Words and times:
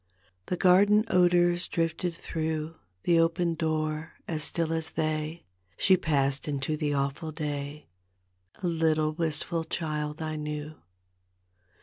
The 0.47 0.57
garden 0.57 1.05
odors 1.09 1.67
drifted 1.67 2.15
through 2.15 2.73
The 3.03 3.19
open 3.19 3.53
door; 3.53 4.13
as 4.27 4.41
still 4.43 4.73
as 4.73 4.89
they 4.89 5.43
She 5.77 5.95
passed 5.95 6.47
into 6.47 6.75
the 6.75 6.91
awful 6.95 7.31
day, 7.31 7.85
A 8.63 8.67
little, 8.67 9.11
wistful 9.13 9.63
child 9.63 10.19
I 10.19 10.37
knew. 10.37 10.73